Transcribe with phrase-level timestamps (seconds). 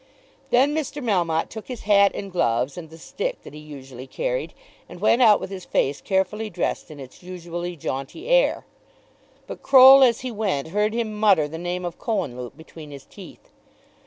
[0.49, 0.99] Then Mr.
[0.99, 4.55] Melmotte took his hat and gloves, and the stick that he usually carried,
[4.89, 8.65] and went out with his face carefully dressed in its usually jaunty air.
[9.45, 13.51] But Croll as he went heard him mutter the name of Cohenlupe between his teeth.